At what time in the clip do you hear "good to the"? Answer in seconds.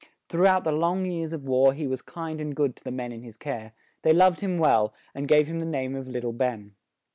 2.55-2.89